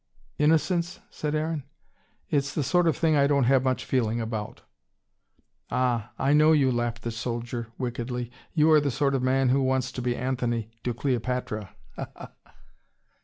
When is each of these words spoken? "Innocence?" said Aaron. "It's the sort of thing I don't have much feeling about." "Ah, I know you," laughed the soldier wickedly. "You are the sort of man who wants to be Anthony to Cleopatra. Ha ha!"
"Innocence?" 0.39 0.99
said 1.11 1.35
Aaron. 1.35 1.63
"It's 2.27 2.55
the 2.55 2.63
sort 2.63 2.87
of 2.87 2.97
thing 2.97 3.15
I 3.15 3.27
don't 3.27 3.43
have 3.43 3.63
much 3.63 3.85
feeling 3.85 4.19
about." 4.19 4.63
"Ah, 5.69 6.09
I 6.17 6.33
know 6.33 6.53
you," 6.53 6.71
laughed 6.71 7.03
the 7.03 7.11
soldier 7.11 7.67
wickedly. 7.77 8.31
"You 8.55 8.71
are 8.71 8.81
the 8.81 8.89
sort 8.89 9.13
of 9.13 9.21
man 9.21 9.49
who 9.49 9.61
wants 9.61 9.91
to 9.91 10.01
be 10.01 10.15
Anthony 10.15 10.71
to 10.85 10.95
Cleopatra. 10.95 11.75
Ha 11.97 12.07
ha!" 12.15 12.31